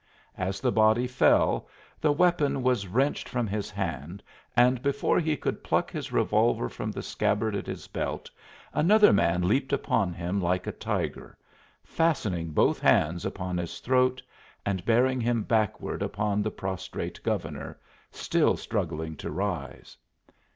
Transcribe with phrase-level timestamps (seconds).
[0.39, 1.67] As the body fell
[1.99, 4.23] the weapon was wrenched from his hand
[4.57, 8.27] and before he could pluck his revolver from the scabbard at his belt
[8.73, 11.37] another man leaped upon him like a tiger,
[11.83, 14.23] fastening both hands upon his throat
[14.65, 17.77] and bearing him backward upon the prostrate Governor,
[18.11, 19.95] still struggling to rise.